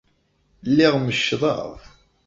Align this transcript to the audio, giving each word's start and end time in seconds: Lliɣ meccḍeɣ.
Lliɣ 0.69 0.93
meccḍeɣ. 0.99 1.67